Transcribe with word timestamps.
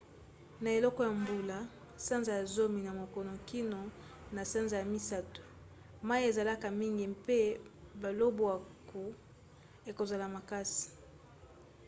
na 0.61 0.69
eleko 0.77 0.99
ya 1.07 1.11
mbula 1.21 1.57
sanza 2.05 2.31
ya 2.37 2.43
zomi 2.55 2.79
na 2.83 2.91
moko 2.99 3.19
kino 3.49 3.81
na 4.35 4.41
sanza 4.51 4.75
ya 4.81 4.85
misato 4.93 5.41
mai 6.07 6.21
ezalaka 6.29 6.67
mingi 6.79 7.05
mpe 7.17 7.37
balobwaku 8.01 9.03
ekozala 9.89 10.25
makasi 10.35 10.87